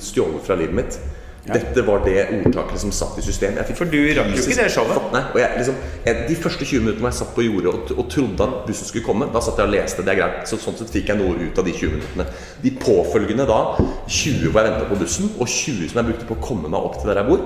[0.00, 0.98] stjålet fra livet mitt'.
[1.44, 3.58] Dette var det ordtaket som satt i system.
[3.76, 5.10] For du rakk jo ikke det showet.
[5.12, 5.76] Nei, og jeg, liksom,
[6.06, 9.04] jeg, De første 20 minuttene jeg satt på jordet og, og trodde at bussen skulle
[9.04, 10.06] komme, da satt jeg og leste.
[10.06, 10.38] Det er greit.
[10.48, 12.26] Så sånn sett fikk jeg noe ut av de 20 minuttene.
[12.64, 13.60] De påfølgende da,
[14.08, 16.88] 20 hvor jeg venta på bussen, og 20 som jeg brukte på å komme meg
[16.88, 17.44] opp til der jeg bor,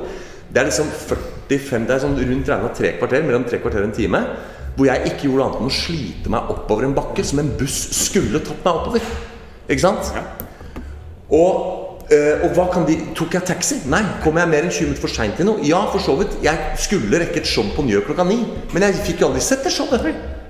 [0.48, 3.90] det er liksom 45 Det er sånn rundt regna tre kvarter, mellom tre kvarter og
[3.90, 4.22] en time,
[4.78, 7.80] hvor jeg ikke gjorde annet enn å slite meg oppover en bakke som en buss
[7.98, 9.11] skulle tatt meg oppover.
[9.66, 10.12] Ikke sant?
[10.14, 10.22] Ja.
[11.34, 13.81] Og, eh, og hva kan de Tok jeg taxi?
[13.90, 14.03] Nei.
[14.25, 15.61] Kom jeg mer enn 20 minutter for seint til noe?
[15.66, 16.38] Ja, for så vidt.
[16.44, 18.40] Jeg skulle rekke et show på Njø klokka ni,
[18.73, 20.07] men jeg fikk jo aldri sett det showet.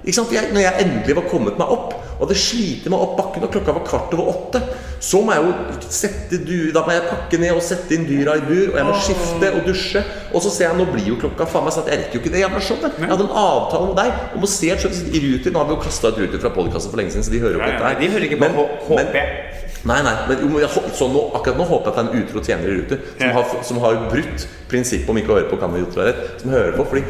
[0.09, 0.31] Ikke sant?
[0.33, 3.51] Jeg, når jeg endelig var kommet meg opp, og det sliter meg opp bakken, og
[3.53, 4.61] klokka var kvart over åtte,
[5.05, 8.37] så må jeg jo sette dyr, Da må jeg pakke ned og sette inn dyra
[8.39, 10.03] i bur, og jeg må skifte og dusje.
[10.33, 12.23] Og så ser jeg nå blir jo klokka faen meg sånn at jeg rekker jo
[12.25, 12.97] ikke det jævla showet.
[13.03, 15.53] Jeg hadde en avtale med deg om å se et show i Ruter.
[15.55, 17.59] Nå har vi jo kasta ut Ruter fra podkasten for lenge siden, så de hører
[17.59, 18.01] jo ja, dette her.
[18.01, 19.68] de hører ikke på Men- H- men- HP.
[19.87, 22.43] Nei, nei, men jeg, så nå, akkurat nå håper jeg at det er en utro
[22.43, 25.75] tjener i rute som, har, som har brutt prinsippet om ikke å høre på kan
[25.75, 26.87] vi rett, som hører på.
[26.91, 27.05] Fordi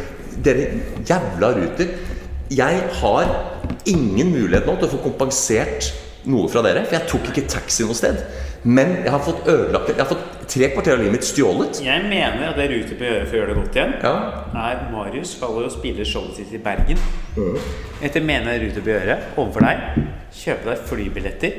[0.44, 0.68] dere
[1.08, 1.94] jævla ruter
[2.52, 3.32] Jeg har
[3.88, 5.90] ingen mulighet nå til å få kompensert
[6.28, 8.20] noe fra dere, for jeg tok ikke taxi noe sted.
[8.68, 11.80] Men jeg har fått ødelagt Jeg har fått tre kvarter av livet mitt stjålet.
[11.84, 14.14] Jeg mener at det Ruter bør gjøre for å gjøre det godt igjen, Ja.
[14.56, 16.98] er Marius skal jo spille showet sitt i Bergen.
[17.36, 17.58] Mm.
[18.02, 21.52] Etter mener jeg Ruter bør gjøre overfor deg, kjøpe deg flybilletter,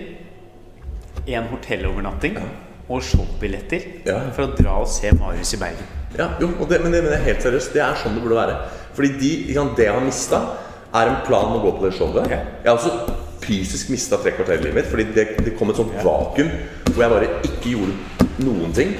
[1.28, 2.38] en hotellovernatting
[2.90, 4.20] og showbilletter Ja.
[4.34, 5.86] for å dra og se Marius i Bergen.
[6.18, 7.74] Ja, jo, det, men det mener helt seriøst.
[7.74, 8.56] Det er sånn det burde være.
[8.98, 10.40] Fordi de, ikke det jeg har mista,
[10.96, 12.26] er en plan om å gå på det showet.
[12.26, 12.40] Okay.
[12.64, 14.90] Jeg har også fysisk mista tre kvarter i livet mitt.
[14.90, 16.50] Fordi det, det kom et sånt vakuum
[16.90, 18.96] hvor jeg bare ikke gjorde noen ting.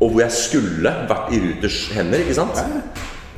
[0.00, 2.58] Og hvor jeg skulle vært i Ruters hender, ikke sant?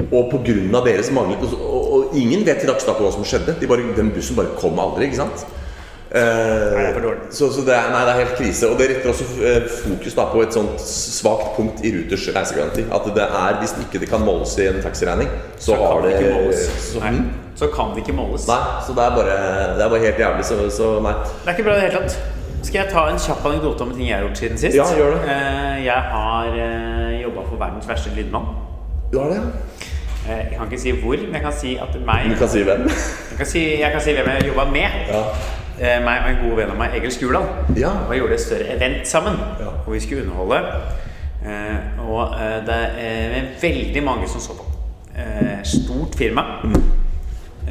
[0.08, 3.12] Og på grunn av deres mangel og, og, og ingen vet til dags dato hva
[3.12, 3.58] som skjedde.
[3.60, 5.44] De bare, den bussen bare kom aldri, ikke sant?
[6.14, 7.20] Eh, dårlig.
[7.30, 8.68] så, så det, er, nei, det er helt krise.
[8.68, 12.84] Og det retter også eh, fokus da på et sånt svakt punkt i Ruters reisegaranti.
[12.92, 16.18] At det er, hvis ikke det kan måles i en taxiregning, så, Så har det
[16.20, 17.30] det så, Nei, Mm.
[17.56, 18.44] så kan det ikke måles.
[18.48, 19.38] Nei, så det er bare,
[19.78, 20.44] det er bare helt jævlig.
[20.44, 21.14] Så, så nei.
[21.22, 22.18] Det er ikke bra i det hele tatt.
[22.62, 24.76] Skal jeg ta en kjapp anekdote om en ting jeg har gjort siden sist?
[24.76, 25.22] Ja, gjør det.
[25.32, 28.44] Eh, Jeg har uh, jobba for verdens verste lydmann.
[29.12, 29.48] Du har det, ja?
[30.28, 32.62] Eh, Jeg kan ikke si hvor, men jeg kan si at meg Du kan si
[32.62, 32.84] hvem?
[33.32, 35.00] Jeg kan si, jeg kan si hvem jeg jobba med.
[35.10, 35.24] Ja.
[35.82, 37.48] Eh, Meg og en god venn av meg, Egil Skurdal.
[37.76, 37.90] Ja.
[38.06, 39.34] Og gjorde et større event sammen.
[39.58, 39.72] Ja.
[39.82, 40.60] Hvor vi skulle underholde.
[41.42, 44.68] Eh, Og eh, det er veldig mange som så på.
[45.16, 46.44] Eh, Stort firma.
[46.64, 46.82] Mm.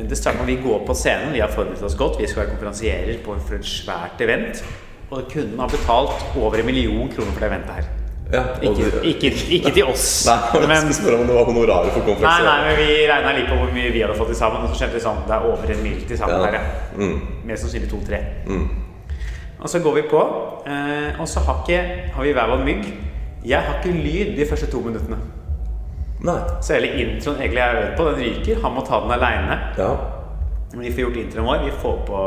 [0.10, 1.34] Det starter med vi går på scenen.
[1.34, 2.20] Vi har forberedt oss godt.
[2.20, 4.64] Vi skal være konferansierer på et svært event.
[5.12, 7.90] Og kunden har betalt over en million kroner for det eventet her.
[8.34, 8.44] Ja.
[8.62, 10.06] Ikke, du- ikke, ikke til oss.
[10.30, 13.50] Nei, jeg men, spørre om det var honoraret for nei, nei, men vi regna litt
[13.50, 14.64] på hvor mye vi hadde fått til sammen.
[14.64, 16.46] Og så skjønte vi sånn det er over en mil til sammen Ja.
[16.46, 16.64] her, ja.
[16.98, 17.20] Mm.
[17.50, 18.22] Mest sannsynlig to-tre.
[19.62, 20.22] Og så går vi på,
[20.66, 21.82] eh, og så har, ikke,
[22.16, 22.88] har vi hver vår mygg.
[23.46, 25.18] Jeg har ikke lyd de første to minuttene.
[26.22, 26.38] Nei.
[26.62, 28.62] Så hele introen egentlig jeg har øvd på, den ryker.
[28.64, 29.60] Han må ta den aleine.
[29.78, 29.92] Ja.
[30.74, 31.64] Vi får gjort introen vår.
[31.66, 32.20] Vi får på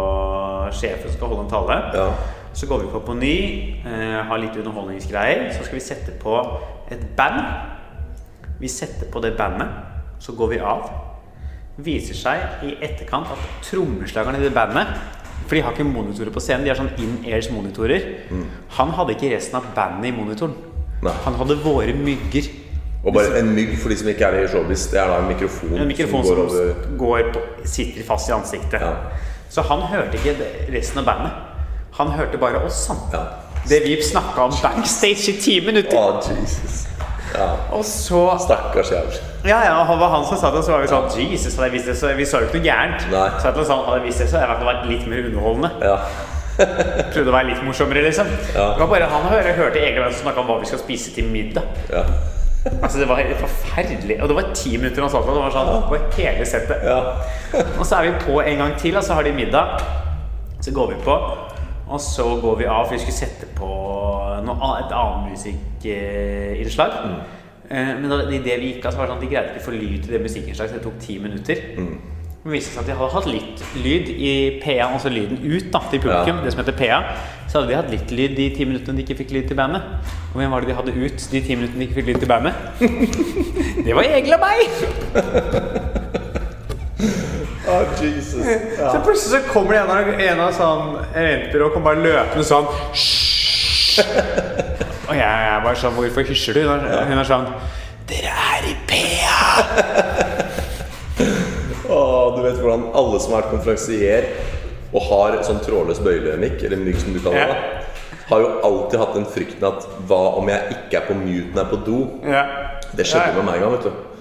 [0.75, 1.77] sjefen som skal holde en tale.
[1.95, 2.09] Ja.
[2.55, 3.37] Så går vi på på ny,
[3.85, 5.49] eh, har litt underholdningsgreier.
[5.53, 6.37] Så skal vi sette på
[6.90, 7.43] et band.
[8.61, 9.69] Vi setter på det bandet,
[10.21, 10.90] så går vi av.
[11.77, 14.87] Viser seg i etterkant at trommeslageren i det bandet
[15.45, 18.05] For de har ikke monitorer på scenen, de har sånn in-airs-monitorer.
[18.79, 20.55] Han hadde ikke resten av bandet i monitoren.
[21.03, 21.12] Nei.
[21.27, 22.49] Han hadde våre mygger.
[23.05, 25.29] Og bare en mygg, for de som ikke er i showbiz, det er da en
[25.29, 28.81] mikrofon, En mikrofon som som går over går på, sitter fast i ansiktet.
[28.81, 28.95] Ja.
[29.51, 30.37] Så han hørte ikke
[30.73, 31.54] resten av bandet.
[31.98, 32.98] Han hørte bare oss, han.
[33.12, 33.22] Ja.
[33.68, 35.96] Det vi snakka om backstage i ti minutter.
[35.96, 36.83] Å, Jesus.
[37.35, 37.46] Ja.
[37.74, 39.16] Og så Stakkars jævel.
[39.44, 41.68] Ja, ja, og han var han som sa det, så var vi sånn Jesus, hadde
[41.68, 43.09] jeg visst det, så vi sa jo ikke noe gærent.
[43.12, 43.24] Nei.
[43.42, 45.70] Så at sånn, hadde jeg visst det, så hadde jeg fall vært litt mer underholdende.
[45.83, 45.96] Ja.
[46.54, 48.30] Prøvde å være litt morsommere, liksom.
[48.54, 48.68] Ja.
[48.76, 51.14] Det var bare han hørte, hørte egentlig hvem som snakka om hva vi skal spise
[51.16, 51.66] til middag.
[51.90, 52.04] Ja.
[52.78, 54.20] Altså, Det var helt forferdelig.
[54.22, 55.35] Og det var ti minutter han sa det.
[55.35, 56.87] Det var sånn på hele settet.
[56.87, 57.00] ja.
[57.78, 59.74] Og så er vi på en gang til, og så har de middag.
[60.64, 61.18] Så går vi på,
[61.88, 63.68] og så går vi av, for vi skulle sette på
[64.47, 66.99] noe, et annet musikkinnslag.
[67.05, 67.20] Mm.
[67.75, 69.62] Men da, i det vi gikk av, så var det sånn at de greide ikke
[69.62, 71.62] å få lyd til det musikkinnslaget, så det tok ti minutter.
[72.44, 75.81] Det viste seg at de hadde hatt litt lyd i PA, altså lyden ut da,
[75.90, 76.44] til publikum, Ja.
[76.44, 76.99] det som heter PA.
[77.49, 79.81] Så hadde de hatt litt lyd de ti minuttene de ikke fikk lyd til bandet.
[80.35, 82.29] Og hvem var det de hadde ut de ti minuttene de ikke fikk lyd til
[82.29, 82.55] bandet?
[83.87, 86.01] det var Egil og meg!
[87.75, 88.47] Å, Jesus.
[88.79, 88.91] Ja.
[88.93, 92.47] Så plutselig så kommer det en av, en av sånn eventbyrå og kommer bare løpende
[92.49, 92.69] sånn!
[95.05, 96.65] Og jeg, jeg bare sånn Hvorfor hysjer du?
[96.67, 97.45] Hun er, hun er sånn
[98.11, 99.41] Dere er i PA!
[101.95, 104.29] oh, du vet hvordan alle som har vært konferansier
[104.95, 108.19] og har sånn trådløs bøylemikk, eller mygg som du kaller det, yeah.
[108.29, 111.59] har jo alltid hatt den frykten at hva om jeg ikke er på mute når
[111.59, 111.97] jeg er på do?
[112.23, 112.53] Yeah.
[112.95, 113.39] Det skjedde yeah.
[113.41, 114.13] med meg en gang, vet du.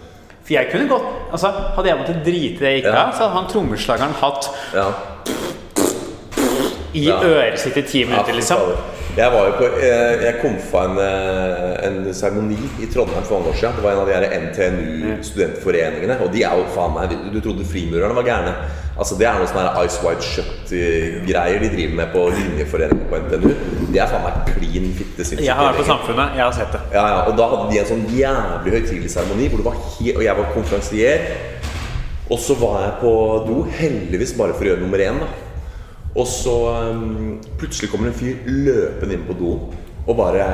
[0.44, 3.38] For jeg kunne godt Altså, Hadde jeg måttet drite det jeg gikk av, så hadde
[3.40, 4.88] han trommeslageren hatt Ja.
[6.94, 8.60] i øret sitt i ti minutter, liksom.
[9.18, 13.50] Jeg var jo på eh, Jeg komfa en, eh, en seremoni i Trondheim for mange
[13.50, 13.76] år siden.
[13.78, 16.20] Det var en av de NTNU-studentforeningene.
[16.22, 18.54] Og de er jo faen meg Du trodde frimurerne var gærne.
[18.94, 23.48] Altså Det er noe sånn Ice White Shut-greier de driver med på linjeforeningen på NTNU.
[23.90, 25.48] De er faen meg klin fitte sinnssykt.
[25.48, 25.88] Jeg har vært på.
[25.88, 26.36] Samfunnet.
[26.38, 26.82] Jeg har sett det.
[26.94, 30.14] Ja, ja, og da hadde de en sånn jævlig høytidelig seremoni hvor det var he
[30.14, 31.26] Og jeg var konferansier.
[32.30, 33.14] Og så var jeg på
[33.48, 35.20] do, heldigvis bare for å gjøre nummer én.
[35.24, 35.32] da
[36.14, 36.58] Og så
[36.94, 39.74] um, plutselig kommer en fyr løpende inn på doen.
[40.04, 40.46] Og bare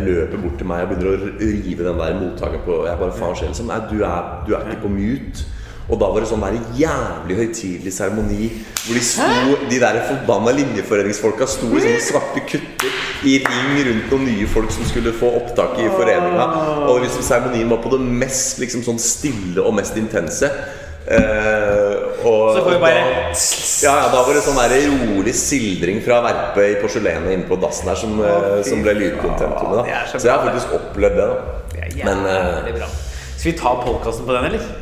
[0.00, 3.34] løper bort til meg og begynner å rive den der mottakeren på Jeg bare faen
[3.36, 5.50] skjer liksom Nei, du er, du er ikke på mute.
[5.84, 8.46] Og da var det sånn der jævlig høytidelig seremoni
[8.84, 14.14] hvor de sto, de der forbanna linjeforeningsfolka sto i sånne svarte kutter i ring rundt
[14.14, 16.46] noen nye folk som skulle få opptak i foreninga.
[16.88, 20.50] Og liksom seremonien var på det mest liksom sånn stille og mest intense.
[21.04, 21.94] Eh,
[22.24, 23.24] og, Så får vi bare da,
[23.84, 27.58] ja, ja, da var det sånn der rolig sildring fra verpe i porselenet inne på
[27.60, 29.90] dassen her som, oh, som ble lydkontentumet.
[30.08, 31.26] så jeg har faktisk opplevd det.
[31.28, 32.88] da Det er Men eh, jævlig bra.
[33.36, 34.72] Skal vi ta podkasten på den, eller?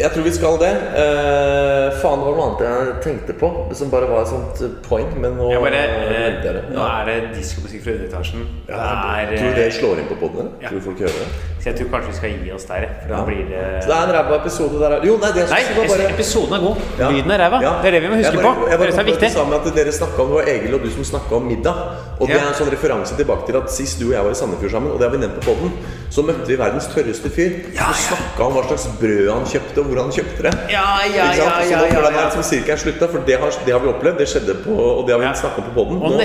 [0.00, 0.72] jeg tror vi skal det.
[1.00, 5.04] Eh, faen, det var noe annet jeg tenkte på som bare var et sånt point
[5.04, 8.46] poeng, men nå bare, eh, eh, nå er det diskomusikk fra underetasjen.
[8.68, 8.88] Ja,
[9.30, 10.50] Det tror du det eh, slår inn på poden?
[10.60, 10.68] Ja.
[10.68, 11.53] Tror du folk hører det?
[11.64, 13.24] Så jeg tror kanskje vi skal gi oss der, for da Ja.
[13.24, 16.52] blir det Så det er en ræva episode der Jo, nei, det Nei, bare episoden
[16.56, 16.76] er god.
[16.98, 17.08] Ja.
[17.10, 17.58] Lyden er ræva.
[17.64, 17.72] Ja.
[17.80, 18.68] Det er det vi må huske jeg bare, på.
[18.70, 19.28] Jeg bare er på viktig.
[19.56, 21.76] at dere snakket om, Det var Egil og du som snakka om middag.
[22.20, 24.34] Og det er en sånn referanse tilbake til at sist du og jeg var i
[24.34, 25.72] Sandefjord sammen, og det har vi nevnt på podden,
[26.10, 27.50] så møtte vi verdens tørreste fyr.
[27.74, 30.54] Ja, og snakka om hva slags brød han kjøpte, og hvor han kjøpte det.
[30.70, 32.30] Ja, ja, ja, ja, ja, ja, jeg ja.
[32.30, 34.18] som sirkelen slutta, for det har, det har vi opplevd.
[34.18, 35.32] Det skjedde på, og det har vi Ja.
[35.32, 35.96] snakket om på podden.
[36.02, 36.16] Og Nå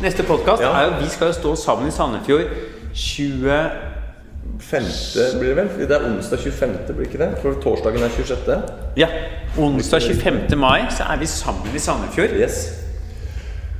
[0.00, 2.48] neste podkast er jo Vi skal jo stå sammen i Sandefjord
[2.94, 3.93] 20
[4.60, 5.88] Femte blir det vel?
[5.88, 7.30] Det er onsdag 25., blir ikke det?
[7.42, 8.62] For torsdagen er 26.
[8.96, 9.08] Ja.
[9.58, 10.58] Onsdag 25.
[10.58, 12.34] mai så er vi sammen i Sandefjord.
[12.38, 12.64] Yes.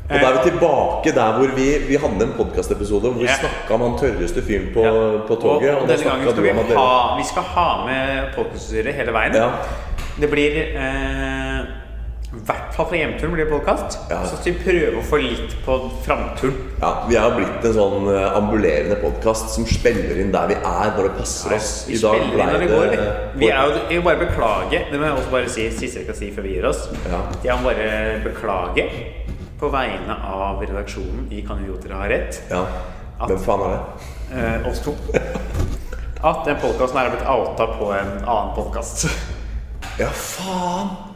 [0.04, 3.38] Og da er vi tilbake der hvor vi, vi hadde en podkastepisode hvor vi yeah.
[3.40, 4.92] snakka om han tørreste fyren på, Ja.
[5.28, 5.70] på toget.
[5.70, 9.34] Og, Og, og denne gangen skal vi ha Vi skal ha med podkaststyret hele veien.
[9.34, 9.48] Ja.
[10.20, 11.33] Det blir eh,
[12.44, 13.98] hvert fall fra hjemturen blir det podkast.
[14.10, 14.18] Ja.
[14.28, 16.56] Så skal vi prøve å få litt på framturen.
[16.82, 20.90] Ja, Vi har blitt en sånn eh, ambulerende podkast som spiller inn der vi er
[20.96, 21.70] når det passer oss.
[21.88, 22.96] Vi I spiller inn når det går.
[23.40, 26.30] Vi er jo, bare beklage Det må jeg også bare si siste jeg skal si
[26.36, 26.84] før vi gir oss.
[27.08, 27.22] Ja.
[27.46, 28.88] Jeg må bare beklage
[29.60, 32.64] på vegne av redaksjonen i Kan idioter ha rett, Ja.
[33.20, 33.80] At- Hvem faen er det?
[34.34, 34.92] eh, oss to,
[36.24, 39.06] at den podkasten her er blitt outa på en annen podkast.
[40.00, 41.13] Ja, faen!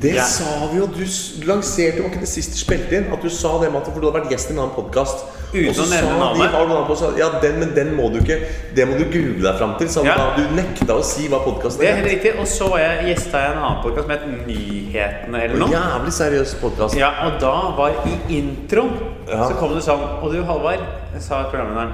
[0.00, 0.22] Det Ja.
[0.24, 0.86] sa vi jo.
[0.86, 1.04] Du
[1.46, 3.12] lanserte jo ikke det sist du spilte inn.
[3.12, 5.24] At du sa det, Matti, for du hadde vært gjest i en annen podkast.
[5.48, 7.16] Uten å nevne navnet.
[7.18, 8.36] Ja, den, men den må du ikke
[8.74, 9.88] Det må du google deg fram til.
[9.88, 10.14] Så Ja.
[10.16, 12.38] da, du nekta å si hva podkasten Det helt riktig.
[12.38, 15.68] Og så gjesta jeg en annen podkast som het Nyhetene eller noe.
[15.68, 16.94] Jævlig seriøs podkast.
[16.96, 18.92] Ja, og da var i introen
[19.28, 19.48] Ja.
[19.48, 20.80] Så kom det sånn Og du Halvard,
[21.18, 21.92] sa programlederen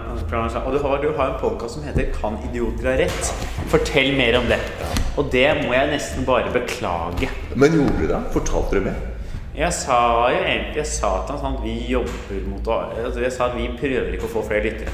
[0.67, 3.33] Og du Halvard, du har en podkast som heter 'Kan idioter ha rett'?
[3.69, 4.59] Fortell mer om det.
[5.17, 7.29] Og det må jeg nesten bare beklage.
[7.55, 8.23] Men gjorde du det?
[8.35, 8.97] Fortalte du mer?
[9.55, 9.97] Jeg sa
[10.35, 13.53] jo egentlig Jeg sa til ham sånn at vi jobber mot altså Jeg sa at
[13.55, 14.91] vi prøver ikke å få flere lyttere.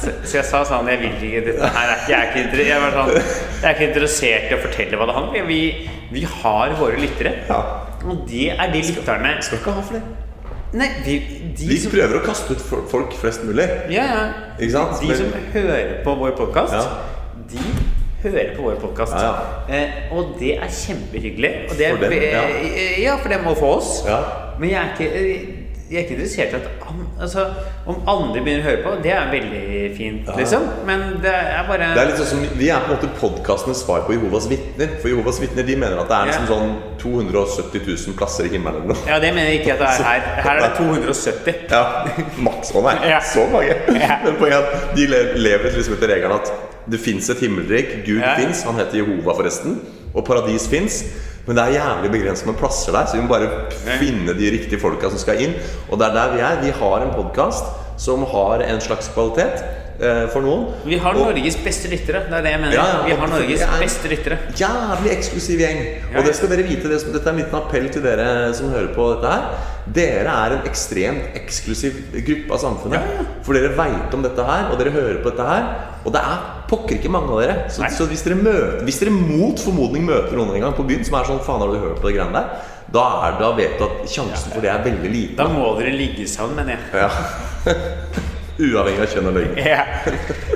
[0.00, 2.42] Så, så jeg sa sånn Jeg vil ikke dette her er ikke, jeg, er ikke,
[2.42, 5.52] inter- jeg, sånn, jeg er ikke interessert i å fortelle hva det handler om.
[5.52, 5.60] Vi,
[6.16, 7.36] vi har våre lyttere.
[7.52, 7.60] Ja.
[8.02, 10.10] Og det er de lytterne Skal ikke ha flere.
[10.72, 11.16] Nei, vi,
[11.54, 13.68] de Vi som prøver å kaste ut folk flest mulig.
[13.94, 14.22] Ja, ja.
[14.58, 16.82] De Men- som hører på vår podkast, Ja.
[17.52, 17.62] de
[18.22, 19.12] hører på vår podkast.
[19.18, 19.32] Ja,
[19.68, 21.52] eh, og det er kjempehyggelig.
[21.70, 22.44] Og det er, For dem, ja.
[22.60, 23.90] eh, ja, for dem og for oss.
[24.06, 24.20] Ja.
[24.60, 25.61] Men jeg er ikke,
[25.92, 27.42] jeg er ikke interessert i at an- altså,
[27.86, 30.62] Om andre begynner å høre på, det er veldig fint, liksom.
[30.88, 34.04] Men det er bare Det er litt sånn Vi er på en måte podkastenes svar
[34.06, 34.96] på Jehovas vitner.
[35.02, 36.46] For Jehovas vitner de mener at det er Ja.
[36.48, 39.06] sånn 270 000 plasser i himmelen eller noe.
[39.08, 40.20] Ja, det mener jeg ikke at det er her.
[40.42, 41.54] Her er det 270.
[41.70, 41.82] Ja,
[42.38, 42.94] maks å nei.
[43.10, 43.20] Ja.
[43.20, 43.74] Så mange.
[43.98, 44.18] Ja.
[44.24, 45.06] Men poenget er at de
[45.42, 46.52] lever liksom etter regelen at
[46.90, 48.34] det fins et himmelrik, Gud Ja.
[48.38, 49.80] fins, han heter Jehova forresten,
[50.14, 51.02] og paradis fins.
[51.46, 53.48] Men det er jævlig begrenset med plasser der, så vi må bare
[53.98, 55.56] finne de riktige folka som skal inn.
[55.90, 56.60] Og det er der vi er.
[56.62, 57.64] Vi har en podkast
[58.02, 59.58] som har en slags kvalitet
[60.02, 60.68] eh, for noen.
[60.86, 62.22] Vi har Og- Norges beste lyttere.
[62.30, 62.76] Det er det jeg mener.
[62.78, 64.38] Ja, ja, vi har Norges beste lyttere.
[64.58, 65.82] Jævlig eksklusiv gjeng.
[66.12, 66.18] Ja.
[66.18, 66.88] Og det skal dere vite.
[66.88, 69.68] Det dette er en liten appell til dere som hører på dette her.
[69.98, 73.22] Dere er en ekstremt eksklusiv gruppe av samfunnet.
[73.42, 75.70] For dere veit om dette her, og dere hører på dette her.
[76.06, 77.56] Og det er pokker ikke mange av dere.
[77.72, 81.04] Så, så hvis, dere møter, hvis dere mot formodning møter noen en gang på byen
[81.06, 82.68] som er sånn Faen, har du hørt på det greiene der?
[82.92, 85.36] Da, er, da vet du at sjansen for det er veldig liten.
[85.38, 87.04] Da må dere ligge sammen, mener jeg.
[87.04, 87.70] Ja.
[88.62, 89.56] Uavhengig av kjønn og løgn.
[89.64, 89.86] Ja.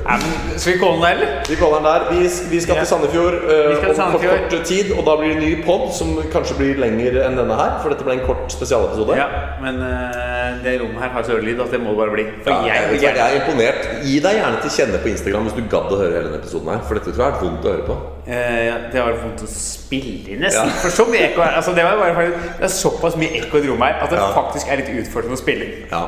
[0.06, 1.30] Ja, men skal vi calle den, eller?
[1.48, 2.04] Vi caller den der.
[2.12, 4.92] Vi, vi skal til Sandefjord uh, om kort, kort tid.
[4.94, 7.72] Og da blir det ny pod som kanskje blir lenger enn denne her.
[7.82, 9.16] For dette ble en kort spesialepisode.
[9.18, 9.26] Ja,
[9.64, 12.26] men uh, det rommet her har så høy lyd at det må bare bli.
[12.44, 13.90] For Ja, jeg, jeg, jeg, jeg er imponert.
[14.06, 16.72] Gi deg gjerne til kjenne på Instagram hvis du gadd å høre hele denne episoden
[16.74, 16.82] her.
[16.86, 17.98] For dette tror jeg er vondt å høre på.
[18.26, 20.70] eh, det vært vondt å spille inn, nesten.
[20.70, 20.80] Ja.
[20.82, 21.44] For så mye ekko.
[21.46, 24.70] Altså, det, var bare, det er såpass mye ekko i rommet her at det faktisk
[24.70, 25.88] er litt utfordrende å spille inn.
[25.90, 26.04] Ja.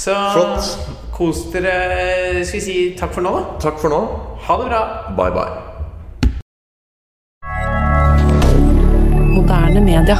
[0.00, 1.08] Så Flott.
[1.20, 1.76] Kos dere.
[2.48, 3.42] Skal vi si takk for nå, da?
[3.60, 4.00] Takk for nå.
[4.46, 4.82] Ha det bra.
[5.18, 5.52] Bye, bye.
[9.36, 10.16] Moderne media.